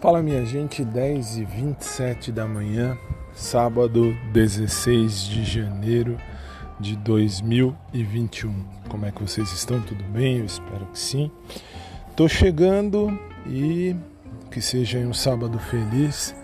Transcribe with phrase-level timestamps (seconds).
[0.00, 2.96] Fala minha gente, 10 e 27 da manhã,
[3.34, 6.16] sábado 16 de janeiro
[6.80, 8.64] de 2021.
[8.88, 9.78] Como é que vocês estão?
[9.82, 10.38] Tudo bem?
[10.38, 11.30] Eu espero que sim.
[12.16, 13.10] Tô chegando
[13.46, 13.94] e
[14.50, 16.34] que seja um sábado feliz,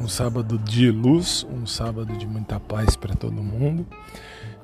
[0.00, 3.86] um sábado de luz, um sábado de muita paz para todo mundo.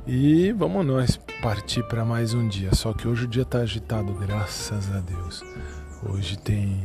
[0.04, 2.74] E vamos nós partir para mais um dia.
[2.74, 5.44] Só que hoje o dia tá agitado, graças a Deus.
[6.04, 6.82] Hoje tem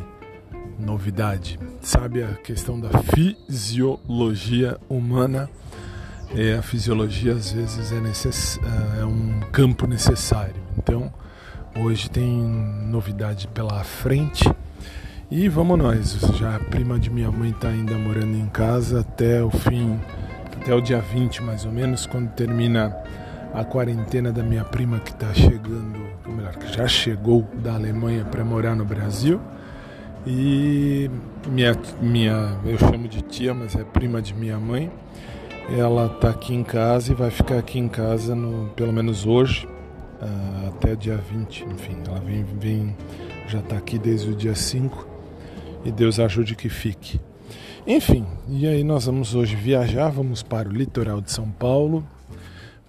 [0.79, 1.59] novidade.
[1.81, 5.49] Sabe a questão da fisiologia humana?
[6.35, 8.59] É, a fisiologia às vezes é, necess...
[8.99, 10.61] é um campo necessário.
[10.77, 11.11] Então,
[11.75, 14.49] hoje tem novidade pela frente.
[15.29, 16.19] E vamos nós.
[16.37, 19.99] Já a prima de minha mãe está ainda morando em casa até o fim,
[20.61, 22.95] até o dia 20 mais ou menos, quando termina
[23.53, 28.23] a quarentena da minha prima que está chegando, ou melhor, que já chegou da Alemanha
[28.23, 29.41] para morar no Brasil.
[30.25, 31.09] E
[31.47, 34.91] minha, minha, eu chamo de tia, mas é prima de minha mãe.
[35.69, 39.67] Ela está aqui em casa e vai ficar aqui em casa no, pelo menos hoje,
[39.67, 41.65] uh, até dia 20.
[41.65, 42.95] Enfim, ela vem, vem
[43.47, 45.07] já está aqui desde o dia 5
[45.85, 47.19] e Deus ajude que fique.
[47.85, 52.05] Enfim, e aí nós vamos hoje viajar, vamos para o litoral de São Paulo,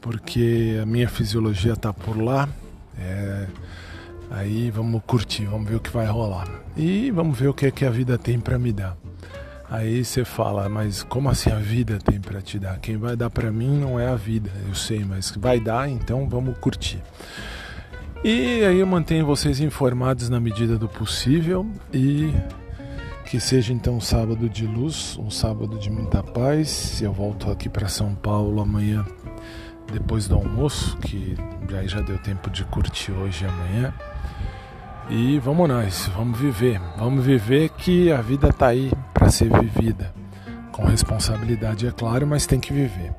[0.01, 2.49] porque a minha fisiologia está por lá.
[2.99, 3.47] É,
[4.31, 6.49] Aí vamos curtir, vamos ver o que vai rolar.
[6.77, 8.97] E vamos ver o que é que a vida tem para me dar.
[9.71, 12.79] Aí você fala, mas como assim a vida tem para te dar?
[12.79, 16.27] Quem vai dar para mim não é a vida, eu sei, mas vai dar, então
[16.27, 17.03] vamos curtir.
[18.25, 22.33] E aí eu mantenho vocês informados na medida do possível e
[23.27, 27.01] que seja então um sábado de luz, um sábado de muita paz.
[27.03, 29.05] Eu volto aqui para São Paulo amanhã
[29.93, 31.35] depois do almoço, que
[31.77, 33.95] aí já deu tempo de curtir hoje e amanhã.
[35.11, 36.79] E vamos nós, vamos viver.
[36.99, 40.13] Vamos viver que a vida está aí para ser vivida.
[40.71, 43.15] Com responsabilidade, é claro, mas tem que viver.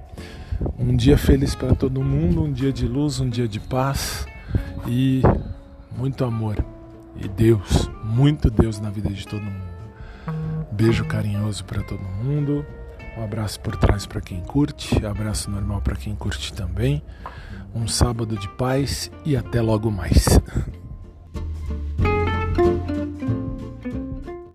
[0.78, 4.28] Um dia feliz para todo mundo, um dia de luz, um dia de paz
[4.88, 5.24] e
[5.98, 6.64] muito amor.
[7.16, 9.70] E Deus, muito Deus na vida de todo mundo.
[10.72, 12.64] Beijo carinhoso para todo mundo.
[13.18, 17.02] Um abraço por trás para quem curte, abraço normal para quem curte também.
[17.74, 20.40] Um sábado de paz e até logo mais.